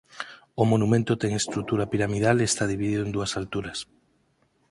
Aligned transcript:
O 0.61 0.63
monumento 0.71 1.13
ten 1.21 1.31
estrutura 1.41 1.89
piramidal 1.91 2.37
e 2.39 2.45
está 2.51 2.63
dividido 2.73 3.01
en 3.03 3.11
dúas 3.15 3.31
alturas. 3.41 3.77